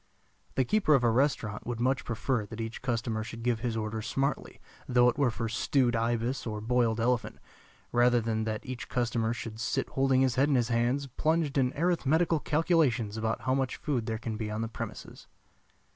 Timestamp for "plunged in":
11.05-11.71